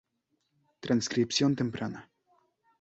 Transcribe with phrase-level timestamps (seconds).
[0.83, 2.09] Transcripción temprana.